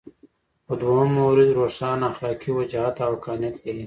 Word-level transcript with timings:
خو 0.65 0.73
دویم 0.81 1.09
مورد 1.17 1.49
روښانه 1.59 2.05
اخلاقي 2.11 2.49
وجاهت 2.53 2.95
او 3.05 3.11
حقانیت 3.15 3.55
لري. 3.63 3.79